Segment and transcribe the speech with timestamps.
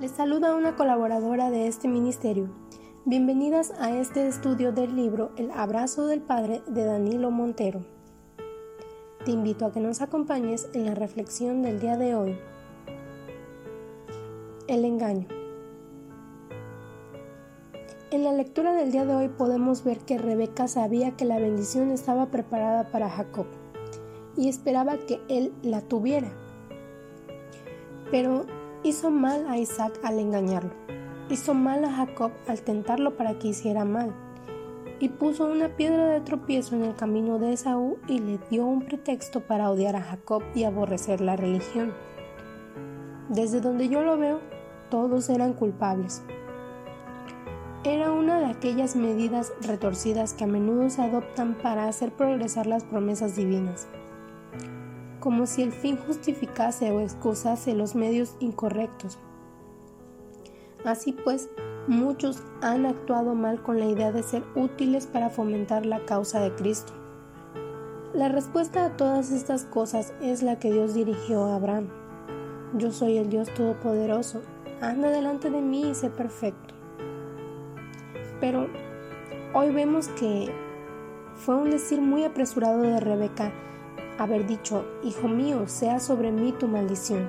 [0.00, 2.48] Les saluda una colaboradora de este ministerio.
[3.04, 7.86] Bienvenidas a este estudio del libro El abrazo del Padre de Danilo Montero.
[9.24, 12.36] Te invito a que nos acompañes en la reflexión del día de hoy.
[14.66, 15.28] El engaño.
[18.10, 21.92] En la lectura del día de hoy podemos ver que Rebeca sabía que la bendición
[21.92, 23.46] estaba preparada para Jacob
[24.36, 26.32] y esperaba que él la tuviera.
[28.10, 28.44] Pero
[28.84, 30.70] hizo mal a Isaac al engañarlo.
[31.30, 34.14] Hizo mal a Jacob al tentarlo para que hiciera mal.
[35.00, 38.82] Y puso una piedra de tropiezo en el camino de Esaú y le dio un
[38.82, 41.94] pretexto para odiar a Jacob y aborrecer la religión.
[43.30, 44.40] Desde donde yo lo veo,
[44.90, 46.22] todos eran culpables.
[47.84, 52.84] Era una de aquellas medidas retorcidas que a menudo se adoptan para hacer progresar las
[52.84, 53.88] promesas divinas
[55.24, 59.18] como si el fin justificase o excusase los medios incorrectos.
[60.84, 61.48] Así pues,
[61.88, 66.54] muchos han actuado mal con la idea de ser útiles para fomentar la causa de
[66.54, 66.92] Cristo.
[68.12, 71.88] La respuesta a todas estas cosas es la que Dios dirigió a Abraham.
[72.74, 74.42] Yo soy el Dios Todopoderoso,
[74.82, 76.74] anda delante de mí y sé perfecto.
[78.40, 78.68] Pero
[79.54, 80.52] hoy vemos que
[81.34, 83.54] fue un decir muy apresurado de Rebeca
[84.18, 87.28] haber dicho, Hijo mío, sea sobre mí tu maldición.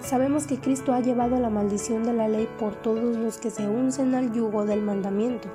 [0.00, 3.66] Sabemos que Cristo ha llevado la maldición de la ley por todos los que se
[3.66, 5.48] uncen al yugo del mandamiento,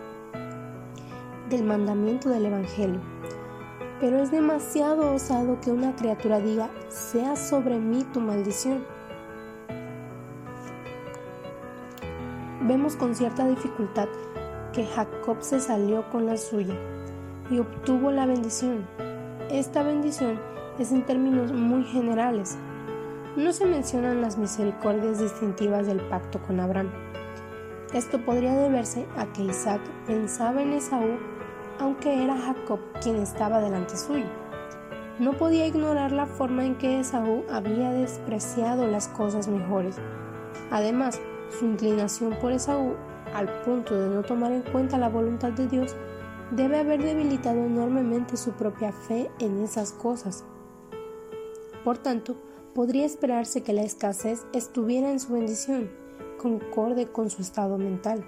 [1.50, 3.00] del mandamiento del Evangelio.
[4.00, 8.84] Pero es demasiado osado que una criatura diga, sea sobre mí tu maldición.
[12.64, 14.08] Vemos con cierta dificultad
[14.74, 16.76] que Jacob se salió con la suya
[17.50, 18.88] y obtuvo la bendición,
[19.52, 20.40] esta bendición
[20.80, 22.58] es en términos muy generales.
[23.36, 26.90] No se mencionan las misericordias distintivas del pacto con Abraham.
[27.94, 31.18] Esto podría deberse a que Isaac pensaba en Esaú,
[31.80, 34.26] aunque era Jacob quien estaba delante suyo.
[35.20, 39.98] No podía ignorar la forma en que Esaú había despreciado las cosas mejores.
[40.72, 41.20] Además,
[41.60, 42.96] su inclinación por Esaú,
[43.36, 45.96] al punto de no tomar en cuenta la voluntad de Dios,
[46.52, 50.44] debe haber debilitado enormemente su propia fe en esas cosas.
[51.84, 52.36] Por tanto,
[52.76, 55.90] podría esperarse que la escasez estuviera en su bendición,
[56.38, 58.26] concorde con su estado mental.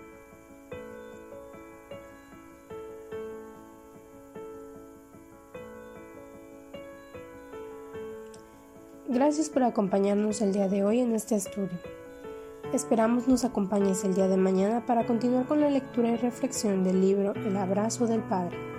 [9.08, 11.93] Gracias por acompañarnos el día de hoy en este estudio.
[12.74, 17.02] Esperamos nos acompañes el día de mañana para continuar con la lectura y reflexión del
[17.02, 18.73] libro El abrazo del Padre.